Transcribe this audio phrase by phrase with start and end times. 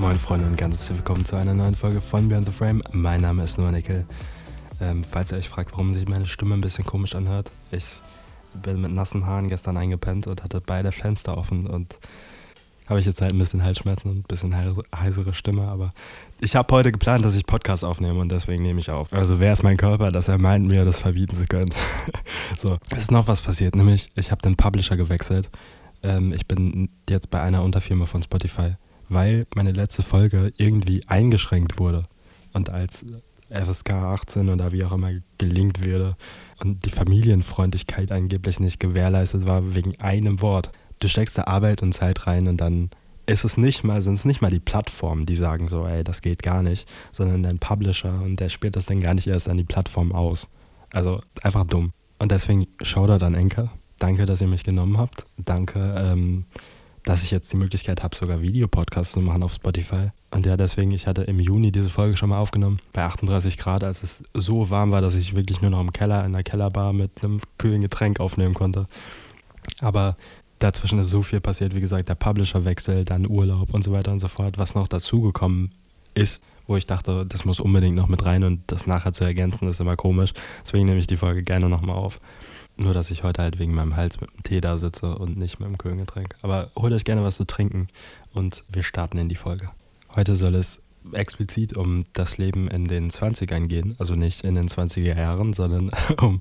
[0.00, 2.82] Moin Freunde und ganz herzlich willkommen zu einer neuen Folge von Beyond the Frame.
[2.92, 4.06] Mein Name ist Noah Nickel.
[4.80, 8.00] Ähm, falls ihr euch fragt, warum sich meine Stimme ein bisschen komisch anhört, ich
[8.54, 11.96] bin mit nassen Haaren gestern eingepennt und hatte beide Fenster offen und
[12.88, 14.56] habe ich jetzt halt ein bisschen Halsschmerzen und ein bisschen
[14.96, 15.92] heisere Stimme, aber
[16.40, 19.12] ich habe heute geplant, dass ich Podcast aufnehme und deswegen nehme ich auf.
[19.12, 21.74] Also wer ist mein Körper, dass er meint, mir das verbieten zu können?
[22.56, 25.50] so, es ist noch was passiert, nämlich ich habe den Publisher gewechselt.
[26.02, 28.76] Ähm, ich bin jetzt bei einer Unterfirma von Spotify,
[29.10, 32.02] weil meine letzte Folge irgendwie eingeschränkt wurde
[32.52, 33.04] und als
[33.50, 36.16] FSK 18 oder wie auch immer gelingt würde
[36.60, 41.92] und die Familienfreundlichkeit angeblich nicht gewährleistet war wegen einem Wort du steckst da Arbeit und
[41.92, 42.90] Zeit rein und dann
[43.26, 46.20] ist es nicht mal, sind es nicht mal die Plattformen, die sagen so, ey, das
[46.22, 49.56] geht gar nicht, sondern dein Publisher und der spielt das dann gar nicht erst an
[49.56, 50.48] die Plattform aus.
[50.92, 51.92] Also einfach dumm.
[52.18, 53.70] Und deswegen Shoutout an Enker.
[53.98, 55.26] Danke, dass ihr mich genommen habt.
[55.36, 56.44] Danke, ähm,
[57.04, 60.10] dass ich jetzt die Möglichkeit habe, sogar Videopodcasts zu machen auf Spotify.
[60.30, 63.84] Und ja, deswegen, ich hatte im Juni diese Folge schon mal aufgenommen, bei 38 Grad,
[63.84, 66.92] als es so warm war, dass ich wirklich nur noch im Keller, in der Kellerbar
[66.92, 68.86] mit einem kühlen Getränk aufnehmen konnte.
[69.80, 70.16] Aber
[70.58, 74.20] dazwischen ist so viel passiert, wie gesagt, der Publisher-Wechsel, dann Urlaub und so weiter und
[74.20, 75.72] so fort, was noch dazugekommen
[76.14, 79.68] ist, wo ich dachte, das muss unbedingt noch mit rein und das nachher zu ergänzen,
[79.68, 80.32] ist immer komisch.
[80.64, 82.20] Deswegen nehme ich die Folge gerne nochmal auf.
[82.80, 85.60] Nur, dass ich heute halt wegen meinem Hals mit dem Tee da sitze und nicht
[85.60, 86.34] mit dem Kühlgetränk.
[86.40, 87.88] Aber holt euch gerne was zu trinken
[88.32, 89.68] und wir starten in die Folge.
[90.16, 93.96] Heute soll es explizit um das Leben in den 20ern gehen.
[93.98, 95.90] Also nicht in den 20er Jahren, sondern
[96.22, 96.40] um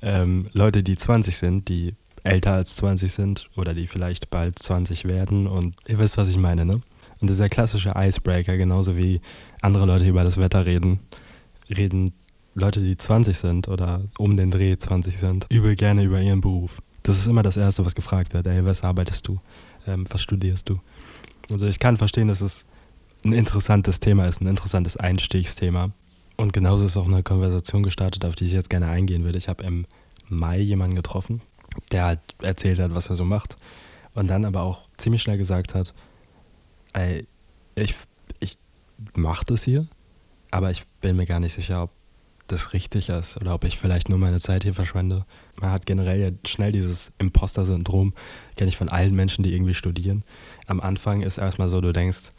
[0.00, 5.06] ähm, Leute, die 20 sind, die älter als 20 sind oder die vielleicht bald 20
[5.06, 6.80] werden und ihr wisst, was ich meine, ne?
[7.20, 9.20] Und dieser klassische Icebreaker, genauso wie
[9.60, 11.00] andere Leute über das Wetter reden,
[11.68, 12.12] reden
[12.54, 16.78] Leute, die 20 sind oder um den Dreh 20 sind, übel gerne über ihren Beruf.
[17.02, 18.46] Das ist immer das Erste, was gefragt wird.
[18.46, 19.40] Ey, was arbeitest du?
[19.86, 20.80] Ähm, was studierst du?
[21.48, 22.66] Also ich kann verstehen, dass es
[23.24, 25.90] ein interessantes Thema ist, ein interessantes Einstiegsthema.
[26.36, 29.38] Und genauso ist auch eine Konversation gestartet, auf die ich jetzt gerne eingehen würde.
[29.38, 29.86] Ich habe im
[30.28, 31.42] Mai jemanden getroffen,
[31.92, 33.56] der halt erzählt hat, was er so macht.
[34.14, 35.94] Und dann aber auch ziemlich schnell gesagt hat,
[36.94, 37.26] ey,
[37.74, 37.94] ich,
[38.40, 38.58] ich
[39.14, 39.86] mache das hier,
[40.50, 41.90] aber ich bin mir gar nicht sicher, ob
[42.52, 45.24] das richtig ist oder ob ich vielleicht nur meine Zeit hier verschwende.
[45.60, 48.14] Man hat generell ja schnell dieses Imposter-Syndrom,
[48.56, 50.24] kenne ich von allen Menschen, die irgendwie studieren.
[50.66, 52.32] Am Anfang ist erstmal so, du denkst,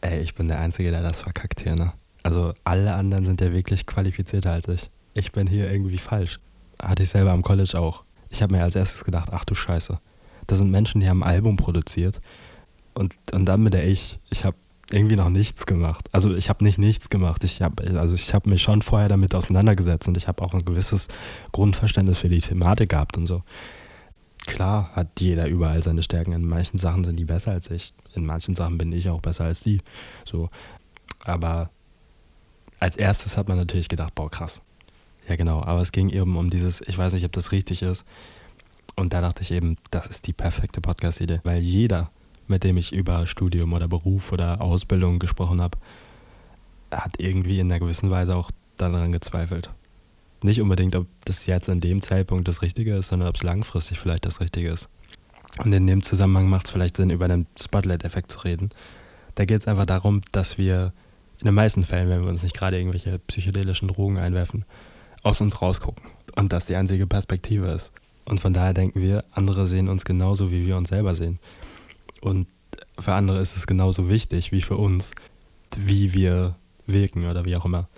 [0.00, 1.92] ey, ich bin der Einzige, der das verkackt hier, ne?
[2.22, 4.90] Also alle anderen sind ja wirklich qualifizierter als ich.
[5.12, 6.40] Ich bin hier irgendwie falsch.
[6.82, 8.04] Hatte ich selber am College auch.
[8.30, 9.98] Ich habe mir als erstes gedacht, ach du Scheiße.
[10.46, 12.20] Das sind Menschen, die haben ein Album produziert.
[12.94, 14.56] Und, und dann mit der ich, ich habe
[14.90, 16.08] irgendwie noch nichts gemacht.
[16.12, 17.42] Also ich habe nicht nichts gemacht.
[17.44, 21.08] Ich habe also ich mich schon vorher damit auseinandergesetzt und ich habe auch ein gewisses
[21.52, 23.40] Grundverständnis für die Thematik gehabt und so.
[24.46, 26.32] Klar hat jeder überall seine Stärken.
[26.32, 27.94] In manchen Sachen sind die besser als ich.
[28.14, 29.80] In manchen Sachen bin ich auch besser als die.
[30.26, 30.50] So.
[31.24, 31.70] Aber
[32.78, 34.60] als erstes hat man natürlich gedacht, boah, krass.
[35.28, 35.62] Ja, genau.
[35.62, 38.04] Aber es ging eben um dieses, ich weiß nicht, ob das richtig ist.
[38.96, 41.40] Und da dachte ich eben, das ist die perfekte Podcast-Idee.
[41.42, 42.10] Weil jeder,
[42.46, 45.78] mit dem ich über Studium oder Beruf oder Ausbildung gesprochen habe,
[46.90, 49.70] hat irgendwie in einer gewissen Weise auch daran gezweifelt.
[50.42, 53.98] Nicht unbedingt, ob das jetzt in dem Zeitpunkt das Richtige ist, sondern ob es langfristig
[53.98, 54.88] vielleicht das Richtige ist.
[55.58, 58.70] Und in dem Zusammenhang macht es vielleicht Sinn, über den Spotlight-Effekt zu reden.
[59.36, 60.92] Da geht es einfach darum, dass wir
[61.40, 64.64] in den meisten Fällen, wenn wir uns nicht gerade irgendwelche psychedelischen Drogen einwerfen,
[65.22, 66.04] aus uns rausgucken
[66.36, 67.92] und das die einzige Perspektive ist.
[68.24, 71.38] Und von daher denken wir, andere sehen uns genauso, wie wir uns selber sehen.
[72.24, 72.48] Und
[72.98, 75.10] für andere ist es genauso wichtig wie für uns,
[75.76, 77.88] wie wir wirken oder wie auch immer.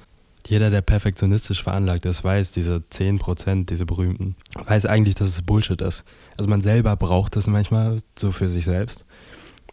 [0.49, 4.37] Jeder, der perfektionistisch veranlagt ist, weiß, diese 10%, diese berühmten,
[4.67, 6.05] weiß eigentlich, dass es Bullshit ist.
[6.37, 9.05] Also man selber braucht das manchmal so für sich selbst.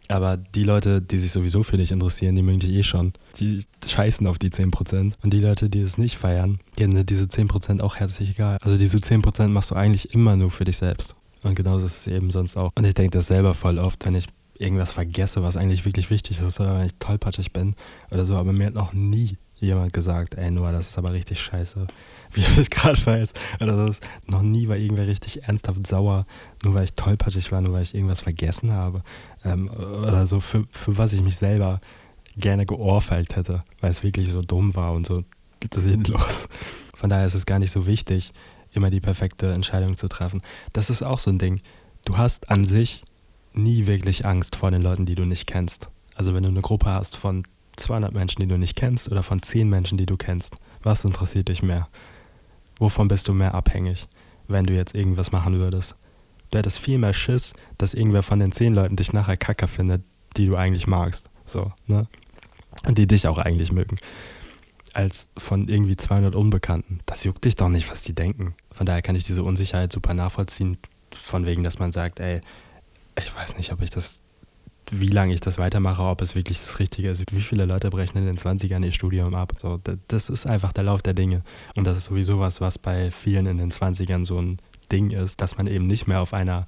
[0.08, 3.12] Aber die Leute, die sich sowieso für dich interessieren, die mögen dich eh schon.
[3.38, 5.14] Die scheißen auf die 10%.
[5.22, 8.58] Und die Leute, die es nicht feiern, denen sind diese 10% auch herzlich egal.
[8.60, 11.14] Also diese 10% machst du eigentlich immer nur für dich selbst.
[11.42, 12.70] Und genauso ist es eben sonst auch.
[12.74, 14.26] Und ich denke das selber voll oft, wenn ich
[14.58, 17.74] irgendwas vergesse, was eigentlich wirklich wichtig ist, oder wenn ich tollpatschig bin
[18.10, 18.36] oder so.
[18.36, 21.86] Aber mir hat noch nie jemand gesagt, ey Noah, das ist aber richtig scheiße,
[22.32, 23.38] wie du dich gerade verhältst.
[23.60, 24.00] Oder so.
[24.26, 26.26] Noch nie war irgendwer richtig ernsthaft sauer,
[26.62, 29.02] nur weil ich tollpatschig war, nur weil ich irgendwas vergessen habe.
[29.44, 31.80] Ähm, oder so, für, für was ich mich selber
[32.36, 35.24] gerne geohrfeigt hätte, weil es wirklich so dumm war und so
[35.74, 36.48] sinnlos.
[36.94, 38.32] Von daher ist es gar nicht so wichtig,
[38.72, 40.42] immer die perfekte Entscheidung zu treffen.
[40.72, 41.60] Das ist auch so ein Ding.
[42.04, 43.04] Du hast an sich
[43.54, 45.88] nie wirklich Angst vor den Leuten, die du nicht kennst.
[46.14, 47.44] Also wenn du eine Gruppe hast von
[47.76, 51.48] 200 Menschen, die du nicht kennst oder von 10 Menschen, die du kennst, was interessiert
[51.48, 51.88] dich mehr?
[52.78, 54.08] Wovon bist du mehr abhängig,
[54.48, 55.94] wenn du jetzt irgendwas machen würdest?
[56.50, 60.02] Du hättest viel mehr Schiss, dass irgendwer von den 10 Leuten dich nachher Kacker findet,
[60.36, 61.30] die du eigentlich magst.
[61.44, 62.06] so, ne?
[62.86, 63.98] Und die dich auch eigentlich mögen.
[64.92, 67.00] Als von irgendwie 200 Unbekannten.
[67.06, 68.54] Das juckt dich doch nicht, was die denken.
[68.70, 70.78] Von daher kann ich diese Unsicherheit super nachvollziehen,
[71.12, 72.40] von wegen, dass man sagt, ey,
[73.16, 74.20] ich weiß nicht, ob ich das,
[74.90, 77.24] wie lange ich das weitermache, ob es wirklich das Richtige ist.
[77.32, 79.52] Wie viele Leute brechen in den 20ern ihr Studium ab?
[79.60, 81.42] So, das ist einfach der Lauf der Dinge.
[81.76, 84.58] Und das ist sowieso was, was bei vielen in den 20ern so ein
[84.92, 86.66] Ding ist, dass man eben nicht mehr auf einer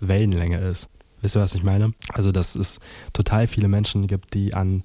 [0.00, 0.88] Wellenlänge ist.
[1.22, 1.92] Wisst ihr, was ich meine?
[2.12, 2.78] Also, dass es
[3.12, 4.84] total viele Menschen gibt, die an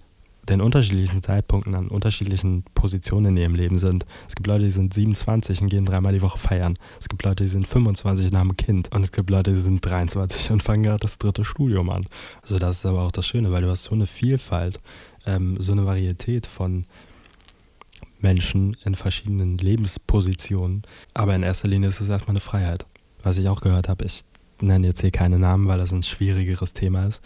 [0.51, 4.05] den unterschiedlichen Zeitpunkten an unterschiedlichen Positionen in ihrem Leben sind.
[4.27, 6.77] Es gibt Leute, die sind 27 und gehen dreimal die Woche feiern.
[6.99, 8.93] Es gibt Leute, die sind 25 und haben ein Kind.
[8.93, 12.05] Und es gibt Leute, die sind 23 und fangen gerade das dritte Studium an.
[12.41, 14.79] Also das ist aber auch das Schöne, weil du hast so eine Vielfalt,
[15.25, 16.85] ähm, so eine Varietät von
[18.19, 20.83] Menschen in verschiedenen Lebenspositionen.
[21.13, 22.85] Aber in erster Linie ist es erstmal eine Freiheit.
[23.23, 24.23] Was ich auch gehört habe, ich
[24.61, 27.21] nenne jetzt hier keine Namen, weil das ein schwierigeres Thema ist.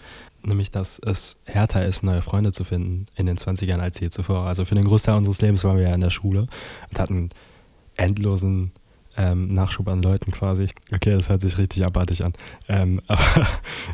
[0.45, 4.45] Nämlich, dass es härter ist, neue Freunde zu finden in den 20ern als je zuvor.
[4.45, 6.47] Also für den Großteil unseres Lebens waren wir ja in der Schule
[6.89, 7.29] und hatten
[7.95, 8.71] endlosen
[9.17, 10.67] ähm, Nachschub an Leuten quasi.
[10.93, 12.33] Okay, das hört sich richtig abartig an.
[12.67, 13.47] Ähm, aber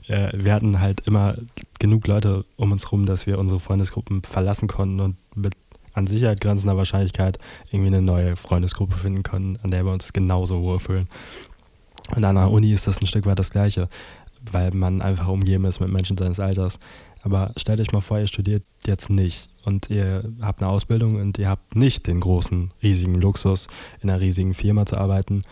[0.08, 1.36] äh, wir hatten halt immer
[1.80, 5.56] genug Leute um uns rum, dass wir unsere Freundesgruppen verlassen konnten und mit
[5.94, 7.38] an Sicherheit grenzender Wahrscheinlichkeit
[7.70, 11.10] irgendwie eine neue Freundesgruppe finden konnten, an der wir uns genauso wohlfühlen.
[12.16, 13.88] Und an der Uni ist das ein Stück weit das Gleiche,
[14.52, 16.80] weil man einfach umgeben ist mit Menschen seines Alters.
[17.24, 21.38] Aber stellt euch mal vor, ihr studiert jetzt nicht und ihr habt eine Ausbildung und
[21.38, 23.68] ihr habt nicht den großen, riesigen Luxus,
[24.02, 25.44] in einer riesigen Firma zu arbeiten,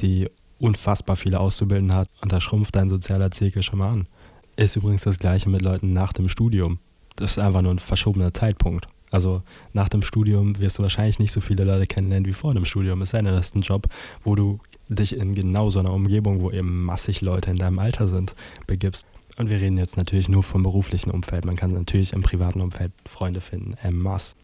[0.00, 0.28] die
[0.58, 4.08] unfassbar viele Auszubildende hat und da schrumpft dein sozialer Zirkel schon mal an.
[4.56, 6.78] Ist übrigens das gleiche mit Leuten nach dem Studium.
[7.16, 8.86] Das ist einfach nur ein verschobener Zeitpunkt.
[9.10, 12.64] Also nach dem Studium wirst du wahrscheinlich nicht so viele Leute kennenlernen wie vor dem
[12.64, 13.02] Studium.
[13.02, 13.86] Es sei denn, das ist ein Job,
[14.22, 18.08] wo du dich in genau so einer Umgebung, wo eben massig Leute in deinem Alter
[18.08, 18.34] sind,
[18.66, 19.06] begibst.
[19.36, 21.44] Und wir reden jetzt natürlich nur vom beruflichen Umfeld.
[21.44, 24.34] Man kann natürlich im privaten Umfeld Freunde finden, en masse.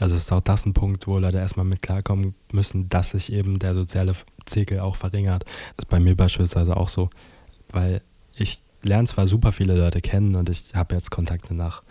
[0.00, 3.58] Also ist auch das ein Punkt, wo Leute erstmal mit klarkommen müssen, dass sich eben
[3.58, 4.14] der soziale
[4.44, 5.44] Zirkel auch verringert.
[5.44, 7.10] Das ist bei mir beispielsweise auch so,
[7.70, 8.02] weil
[8.34, 11.82] ich lerne zwar super viele Leute kennen und ich habe jetzt Kontakte nach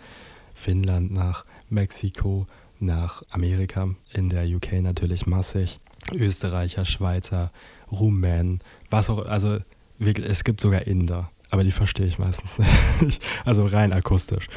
[0.54, 2.46] Finnland, nach Mexiko,
[2.80, 5.80] nach Amerika, in der UK natürlich massig,
[6.12, 7.50] Österreicher, Schweizer,
[7.90, 9.58] Rumänen, was auch, also
[9.98, 12.58] wirklich, es gibt sogar Inder, aber die verstehe ich meistens
[13.00, 13.22] nicht.
[13.44, 14.48] Also rein akustisch.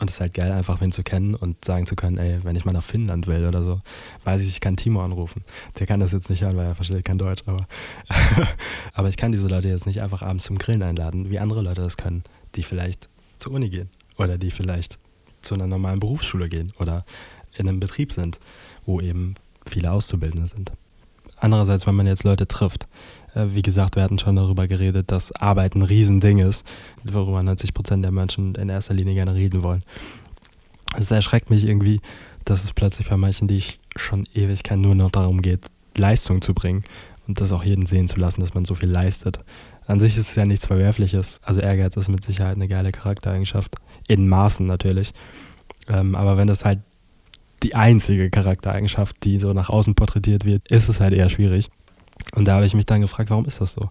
[0.00, 2.54] Und es ist halt geil, einfach wen zu kennen und sagen zu können, ey, wenn
[2.54, 3.80] ich mal nach Finnland will oder so,
[4.22, 5.42] weiß ich, ich kann Timo anrufen.
[5.78, 7.66] Der kann das jetzt nicht hören, weil er versteht kein Deutsch, aber,
[8.94, 11.82] aber ich kann diese Leute jetzt nicht einfach abends zum Grillen einladen, wie andere Leute
[11.82, 12.22] das können,
[12.54, 13.08] die vielleicht
[13.38, 15.00] zur Uni gehen oder die vielleicht
[15.42, 17.04] zu einer normalen Berufsschule gehen oder
[17.56, 18.38] in einem Betrieb sind,
[18.84, 19.34] wo eben
[19.66, 20.72] viele Auszubildende sind.
[21.40, 22.88] Andererseits, wenn man jetzt Leute trifft,
[23.34, 26.66] äh, wie gesagt, wir hatten schon darüber geredet, dass Arbeit ein Riesending ist,
[27.04, 29.82] worüber 90 Prozent der Menschen in erster Linie gerne reden wollen.
[30.96, 32.00] Es erschreckt mich irgendwie,
[32.44, 36.40] dass es plötzlich bei manchen, die ich schon ewig kenne, nur noch darum geht, Leistung
[36.42, 36.84] zu bringen
[37.28, 39.38] und das auch jeden sehen zu lassen, dass man so viel leistet.
[39.86, 41.40] An sich ist es ja nichts Verwerfliches.
[41.44, 43.76] Also Ehrgeiz ist mit Sicherheit eine geile Charaktereigenschaft
[44.08, 45.12] in Maßen natürlich.
[45.88, 46.80] Ähm, aber wenn das halt
[47.62, 51.70] die einzige Charaktereigenschaft, die so nach außen porträtiert wird, ist es halt eher schwierig.
[52.34, 53.90] Und da habe ich mich dann gefragt, warum ist das so?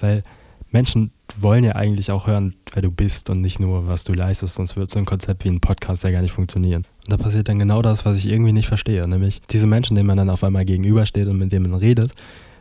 [0.00, 0.22] Weil
[0.70, 4.56] Menschen wollen ja eigentlich auch hören, wer du bist und nicht nur, was du leistest,
[4.56, 6.84] sonst wird so ein Konzept wie ein Podcast ja gar nicht funktionieren.
[7.04, 10.08] Und da passiert dann genau das, was ich irgendwie nicht verstehe, nämlich diese Menschen, denen
[10.08, 12.12] man dann auf einmal gegenübersteht und mit denen man redet,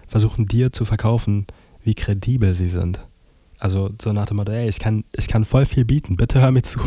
[0.08, 1.46] versuchen dir zu verkaufen,
[1.84, 3.00] wie kredibel sie sind.
[3.60, 6.52] Also so nach dem Motto, ey, ich kann, ich kann voll viel bieten, bitte hör
[6.52, 6.80] mir zu.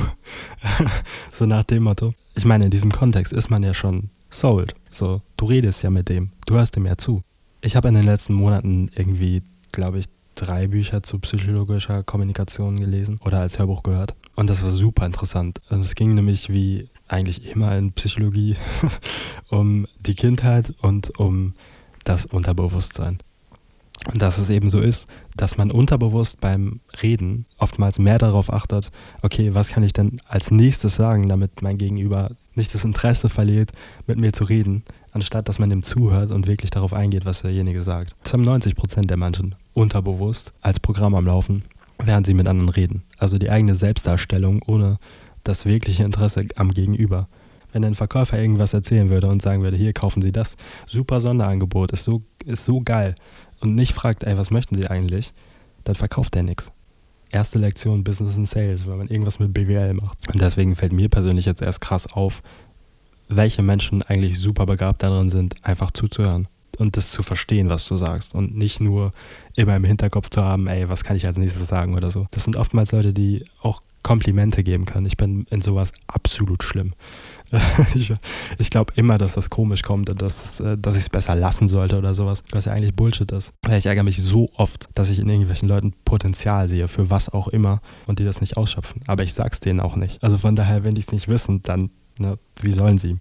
[1.33, 2.13] so nach dem Motto.
[2.35, 4.75] Ich meine, in diesem Kontext ist man ja schon sold.
[4.91, 7.23] So, du redest ja mit dem, du hörst dem ja zu.
[7.63, 9.43] Ich habe in den letzten Monaten irgendwie,
[9.73, 14.15] glaube ich, drei Bücher zu psychologischer Kommunikation gelesen oder als Hörbuch gehört.
[14.35, 15.61] Und das war super interessant.
[15.71, 18.57] Es ging nämlich wie eigentlich immer in Psychologie
[19.49, 21.55] um die Kindheit und um
[22.09, 23.19] das Unterbewusstsein.
[24.13, 28.91] Und dass es eben so ist, dass man unterbewusst beim Reden oftmals mehr darauf achtet,
[29.23, 33.73] okay, was kann ich denn als nächstes sagen, damit mein Gegenüber nicht das Interesse verliert,
[34.07, 37.83] mit mir zu reden, anstatt dass man dem zuhört und wirklich darauf eingeht, was derjenige
[37.83, 38.15] sagt.
[38.23, 41.65] Das haben 90 Prozent der Menschen unterbewusst als Programm am Laufen,
[42.03, 43.03] während sie mit anderen reden.
[43.19, 44.99] Also die eigene Selbstdarstellung ohne
[45.43, 47.29] das wirkliche Interesse am Gegenüber.
[47.73, 50.57] Wenn ein Verkäufer irgendwas erzählen würde und sagen würde, hier kaufen Sie das,
[50.87, 53.15] super Sonderangebot, ist so, ist so geil
[53.61, 55.33] und nicht fragt, ey, was möchten Sie eigentlich,
[55.85, 56.71] dann verkauft er nichts.
[57.31, 60.17] Erste Lektion Business and Sales, wenn man irgendwas mit BWL macht.
[60.33, 62.43] Und deswegen fällt mir persönlich jetzt erst krass auf,
[63.29, 66.49] welche Menschen eigentlich super begabt darin sind, einfach zuzuhören.
[66.79, 69.13] und das zu verstehen, was du sagst und nicht nur
[69.55, 72.27] immer im Hinterkopf zu haben, ey, was kann ich als nächstes sagen oder so.
[72.31, 75.07] Das sind oftmals Leute, die auch Komplimente geben können.
[75.07, 76.95] Ich bin in sowas absolut schlimm.
[77.95, 78.13] ich,
[78.59, 81.69] ich glaube immer, dass das komisch kommt und dass, äh, dass ich es besser lassen
[81.69, 83.53] sollte oder sowas, was ja eigentlich Bullshit ist.
[83.71, 87.49] Ich ärgere mich so oft, dass ich in irgendwelchen Leuten Potenzial sehe, für was auch
[87.49, 89.03] immer, und die das nicht ausschöpfen.
[89.07, 90.23] Aber ich sag's denen auch nicht.
[90.25, 93.19] Also von daher, wenn die es nicht wissen, dann, ne, wie sollen sie?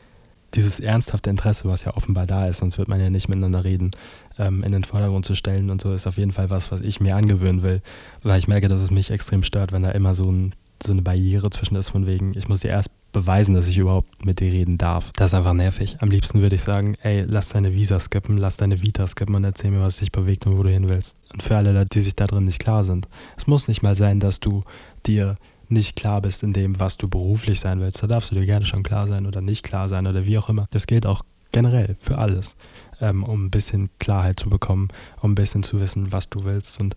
[0.55, 3.91] Dieses ernsthafte Interesse, was ja offenbar da ist, sonst wird man ja nicht miteinander reden,
[4.39, 6.99] ähm, in den Vordergrund zu stellen und so, ist auf jeden Fall was, was ich
[6.99, 7.81] mir angewöhnen will,
[8.23, 11.01] weil ich merke, dass es mich extrem stört, wenn da immer so, ein, so eine
[11.01, 14.51] Barriere zwischen ist, von wegen, ich muss dir erst beweisen, dass ich überhaupt mit dir
[14.51, 15.11] reden darf.
[15.15, 15.95] Das ist einfach nervig.
[16.01, 19.43] Am liebsten würde ich sagen, ey, lass deine Visa skippen, lass deine Vita skippen und
[19.45, 21.15] erzähl mir, was dich bewegt und wo du hin willst.
[21.33, 23.07] Und für alle Leute, die sich da drin nicht klar sind.
[23.37, 24.63] Es muss nicht mal sein, dass du
[25.05, 25.35] dir
[25.69, 28.03] nicht klar bist in dem, was du beruflich sein willst.
[28.03, 30.49] Da darfst du dir gerne schon klar sein oder nicht klar sein oder wie auch
[30.49, 30.67] immer.
[30.71, 32.57] Das gilt auch generell für alles,
[32.99, 34.89] ähm, um ein bisschen Klarheit zu bekommen,
[35.21, 36.95] um ein bisschen zu wissen, was du willst und,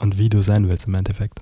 [0.00, 1.40] und wie du sein willst im Endeffekt.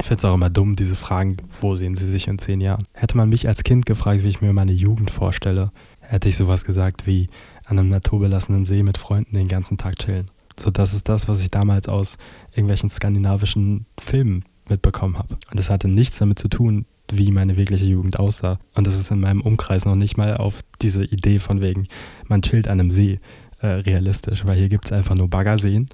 [0.00, 2.86] Ich finde es auch immer dumm, diese Fragen, wo sehen Sie sich in zehn Jahren?
[2.92, 6.64] Hätte man mich als Kind gefragt, wie ich mir meine Jugend vorstelle, hätte ich sowas
[6.64, 7.26] gesagt wie
[7.66, 10.30] an einem naturbelassenen See mit Freunden den ganzen Tag chillen.
[10.58, 12.16] So, das ist das, was ich damals aus
[12.52, 15.36] irgendwelchen skandinavischen Filmen mitbekommen habe.
[15.50, 18.58] Und das hatte nichts damit zu tun, wie meine wirkliche Jugend aussah.
[18.74, 21.88] Und das ist in meinem Umkreis noch nicht mal auf diese Idee von wegen,
[22.26, 23.20] man chillt an einem See
[23.60, 25.88] äh, realistisch, weil hier gibt es einfach nur Baggerseen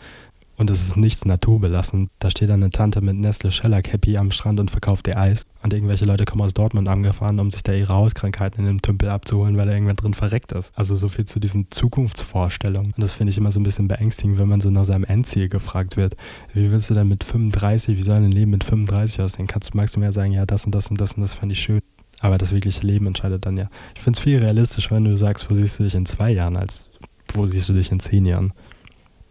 [0.56, 2.11] und es ist nichts naturbelassen.
[2.18, 5.46] Da steht eine Tante mit Nestle Shellac Happy am Strand und verkauft ihr Eis.
[5.62, 9.08] Und irgendwelche Leute kommen aus Dortmund angefahren, um sich da ihre Hautkrankheiten in dem Tümpel
[9.08, 10.78] abzuholen, weil da irgendwann drin verreckt ist.
[10.78, 12.92] Also so viel zu diesen Zukunftsvorstellungen.
[12.92, 15.49] Und das finde ich immer so ein bisschen beängstigend, wenn man so nach seinem Endziel
[15.49, 16.16] gefragt wird.
[16.52, 19.46] Wie willst du denn mit 35, wie soll ein Leben mit 35 aussehen?
[19.46, 21.80] Kannst du maximal sagen, ja, das und das und das und das fand ich schön.
[22.20, 23.68] Aber das wirkliche Leben entscheidet dann ja.
[23.94, 26.56] Ich finde es viel realistischer, wenn du sagst, wo siehst du dich in zwei Jahren,
[26.56, 26.90] als
[27.34, 28.52] wo siehst du dich in zehn Jahren.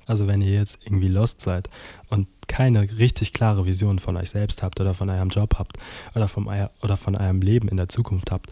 [0.05, 1.69] Also wenn ihr jetzt irgendwie lost seid
[2.09, 5.77] und keine richtig klare Vision von euch selbst habt oder von eurem Job habt
[6.13, 8.51] oder von, euer, oder von eurem Leben in der Zukunft habt.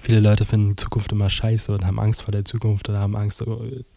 [0.00, 3.44] Viele Leute finden Zukunft immer scheiße und haben Angst vor der Zukunft oder haben Angst,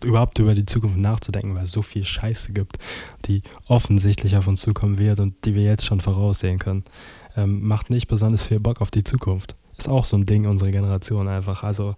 [0.03, 2.77] überhaupt über die Zukunft nachzudenken, weil es so viel Scheiße gibt,
[3.25, 6.83] die offensichtlich auf uns zukommen wird und die wir jetzt schon voraussehen können.
[7.35, 9.55] Ähm, macht nicht besonders viel Bock auf die Zukunft.
[9.77, 11.63] Ist auch so ein Ding unserer Generation einfach.
[11.63, 11.95] Also,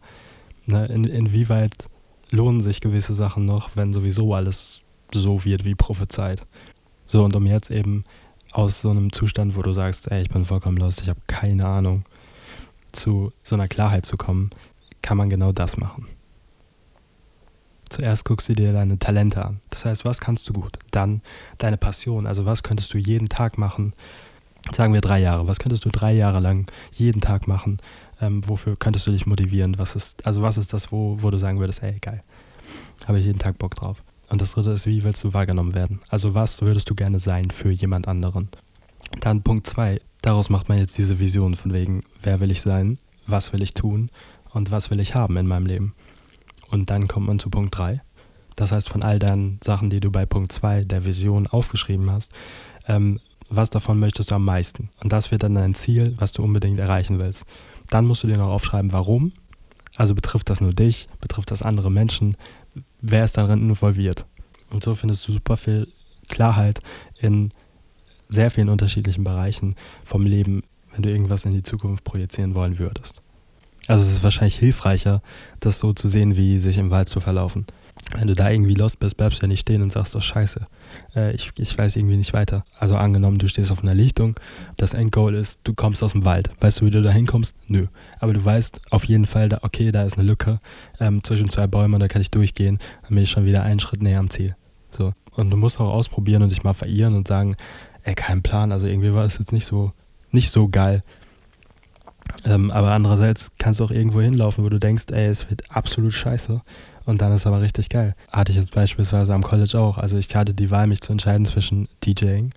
[0.66, 1.88] ne, in, inwieweit
[2.30, 4.81] lohnen sich gewisse Sachen noch, wenn sowieso alles
[5.14, 6.42] so wird wie prophezeit.
[7.06, 8.04] So, und um jetzt eben
[8.52, 11.66] aus so einem Zustand, wo du sagst, ey, ich bin vollkommen lost, ich habe keine
[11.66, 12.04] Ahnung,
[12.92, 14.50] zu so einer Klarheit zu kommen,
[15.02, 16.08] kann man genau das machen.
[17.90, 19.60] Zuerst guckst du dir deine Talente an.
[19.70, 20.80] Das heißt, was kannst du gut?
[20.92, 21.22] Dann
[21.58, 22.26] deine Passion.
[22.26, 23.94] Also was könntest du jeden Tag machen?
[24.74, 25.48] Sagen wir drei Jahre.
[25.48, 27.80] Was könntest du drei Jahre lang jeden Tag machen?
[28.22, 29.78] Ähm, wofür könntest du dich motivieren?
[29.78, 32.20] Was ist, also was ist das, wo, wo du sagen würdest, ey, geil.
[33.08, 33.98] Habe ich jeden Tag Bock drauf.
[34.32, 36.00] Und das dritte ist, wie willst du wahrgenommen werden?
[36.08, 38.50] Also was würdest du gerne sein für jemand anderen?
[39.20, 42.98] Dann Punkt zwei, daraus macht man jetzt diese Vision von wegen, wer will ich sein,
[43.28, 44.10] was will ich tun
[44.52, 45.96] und was will ich haben in meinem Leben.
[46.70, 48.02] Und dann kommt man zu Punkt drei.
[48.56, 52.32] Das heißt, von all deinen Sachen, die du bei Punkt zwei der Vision aufgeschrieben hast,
[52.88, 53.20] ähm,
[53.50, 54.92] was davon möchtest du am meisten?
[55.04, 57.44] Und das wird dann dein Ziel, was du unbedingt erreichen willst.
[57.90, 59.34] Dann musst du dir noch aufschreiben, warum.
[59.98, 62.38] Also betrifft das nur dich, betrifft das andere Menschen,
[63.02, 64.26] wer ist darin involviert.
[64.70, 65.88] Und so findest du super viel
[66.30, 66.80] Klarheit
[67.20, 67.52] in
[68.30, 70.64] sehr vielen unterschiedlichen Bereichen vom Leben,
[70.94, 73.16] wenn du irgendwas in die Zukunft projizieren wollen würdest.
[73.88, 75.22] Also es ist wahrscheinlich hilfreicher,
[75.60, 77.66] das so zu sehen, wie sich im Wald zu verlaufen
[78.18, 80.64] wenn du da irgendwie lost bist, bleibst du ja nicht stehen und sagst, oh scheiße,
[81.16, 82.64] äh, ich, ich weiß irgendwie nicht weiter.
[82.80, 84.36] Also angenommen, du stehst auf einer Lichtung,
[84.78, 86.50] das Endgoal ist, du kommst aus dem Wald.
[86.60, 87.56] Weißt du, wie du da hinkommst?
[87.68, 87.88] Nö.
[88.20, 90.60] Aber du weißt auf jeden Fall, da, okay, da ist eine Lücke
[91.00, 94.02] ähm, zwischen zwei Bäumen, da kann ich durchgehen, dann bin ich schon wieder einen Schritt
[94.02, 94.56] näher am Ziel.
[94.90, 95.14] So.
[95.32, 97.56] Und du musst auch ausprobieren und dich mal verirren und sagen,
[98.04, 99.94] ey, kein Plan, also irgendwie war es jetzt nicht so,
[100.32, 101.04] nicht so geil.
[102.46, 106.14] Ähm, aber andererseits kannst du auch irgendwo hinlaufen, wo du denkst, ey, es wird absolut
[106.14, 106.62] scheiße.
[107.12, 108.16] Und dann ist aber richtig geil.
[108.32, 109.98] Hatte ich jetzt beispielsweise am College auch.
[109.98, 112.52] Also ich hatte die Wahl, mich zu entscheiden zwischen DJing,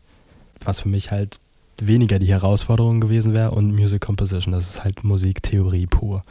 [0.65, 1.41] was für mich halt
[1.77, 4.53] weniger die Herausforderung gewesen wäre, und Music Composition.
[4.53, 6.23] Das ist halt Musiktheorie pur.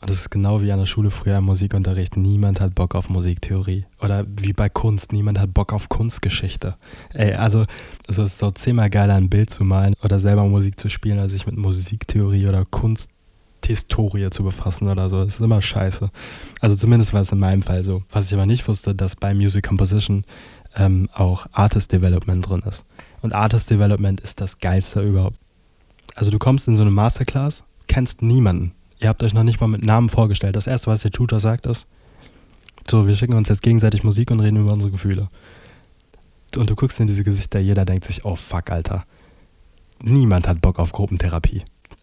[0.00, 2.16] Und das ist genau wie an der Schule früher im Musikunterricht.
[2.16, 3.84] Niemand hat Bock auf Musiktheorie.
[4.00, 6.74] Oder wie bei Kunst, niemand hat Bock auf Kunstgeschichte.
[7.14, 7.62] Ey, also
[8.08, 11.30] es ist so zehnmal geiler, ein Bild zu malen oder selber Musik zu spielen, als
[11.30, 13.10] sich mit Musiktheorie oder Kunst
[13.66, 15.24] Historie zu befassen oder so.
[15.24, 16.10] Das ist immer scheiße.
[16.60, 18.02] Also zumindest war es in meinem Fall so.
[18.10, 20.24] Was ich aber nicht wusste, dass bei Music Composition
[20.76, 22.84] ähm, auch Artist Development drin ist.
[23.22, 25.36] Und Artist Development ist das Geilste überhaupt.
[26.14, 28.72] Also du kommst in so eine Masterclass, kennst niemanden.
[28.98, 30.56] Ihr habt euch noch nicht mal mit Namen vorgestellt.
[30.56, 31.86] Das erste, was der Tutor sagt, ist,
[32.88, 35.28] So, wir schicken uns jetzt gegenseitig Musik und reden über unsere Gefühle.
[36.56, 39.04] Und du guckst in diese Gesichter, jeder denkt sich, oh fuck, Alter.
[40.02, 41.62] Niemand hat Bock auf Gruppentherapie.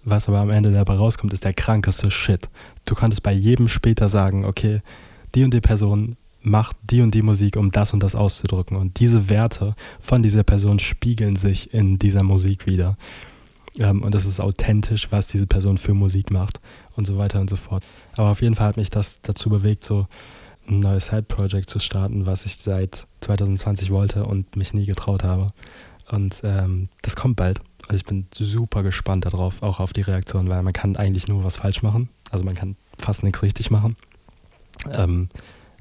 [0.10, 2.48] Was aber am Ende dabei rauskommt, ist der krankeste Shit.
[2.86, 4.80] Du konntest bei jedem später sagen, okay,
[5.36, 8.78] die und die Person macht die und die Musik, um das und das auszudrücken.
[8.78, 12.96] Und diese Werte von dieser Person spiegeln sich in dieser Musik wieder.
[13.78, 16.62] Ähm, und es ist authentisch, was diese Person für Musik macht
[16.96, 17.84] und so weiter und so fort.
[18.16, 20.08] Aber auf jeden Fall hat mich das dazu bewegt, so
[20.70, 25.48] ein neues Side-Project zu starten, was ich seit 2020 wollte und mich nie getraut habe.
[26.10, 27.60] Und ähm, das kommt bald.
[27.88, 31.44] Und ich bin super gespannt darauf, auch auf die Reaktion, weil man kann eigentlich nur
[31.44, 32.10] was falsch machen.
[32.32, 33.96] Also man kann fast nichts richtig machen.
[34.92, 35.30] Ähm,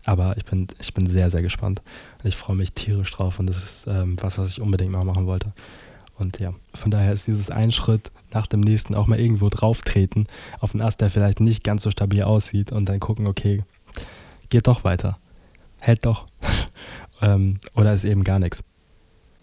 [0.05, 1.83] aber ich bin, ich bin sehr, sehr gespannt.
[2.23, 5.27] Ich freue mich tierisch drauf und das ist ähm, was, was ich unbedingt mal machen
[5.27, 5.53] wollte.
[6.15, 9.83] Und ja, von daher ist dieses ein Schritt nach dem nächsten auch mal irgendwo drauf
[9.83, 10.27] treten,
[10.61, 13.65] auf einen Ast, der vielleicht nicht ganz so stabil aussieht und dann gucken, okay,
[14.49, 15.19] geht doch weiter.
[15.79, 16.27] Hält doch.
[17.21, 18.63] ähm, oder ist eben gar nichts.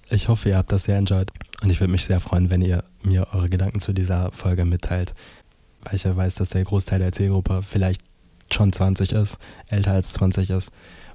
[0.09, 1.31] Ich hoffe, ihr habt das sehr enjoyed
[1.61, 5.15] und ich würde mich sehr freuen, wenn ihr mir eure Gedanken zu dieser Folge mitteilt,
[5.83, 8.01] weil ich ja weiß, dass der Großteil der Zielgruppe vielleicht
[8.51, 10.71] schon 20 ist, älter als 20 ist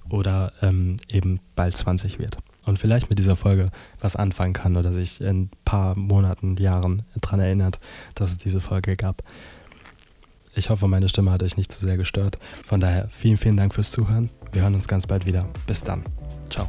[0.09, 3.67] oder ähm, eben bald 20 wird und vielleicht mit dieser Folge
[4.01, 7.81] was anfangen kann oder sich in ein paar Monaten, Jahren daran erinnert,
[8.15, 9.23] dass es diese Folge gab.
[10.55, 12.37] Ich hoffe, meine Stimme hat euch nicht zu sehr gestört.
[12.65, 14.31] Von daher vielen, vielen Dank fürs Zuhören.
[14.53, 15.47] Wir hören uns ganz bald wieder.
[15.67, 16.05] Bis dann.
[16.51, 16.69] Ciao.